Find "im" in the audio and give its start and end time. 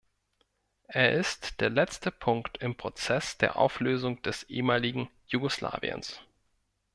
2.57-2.73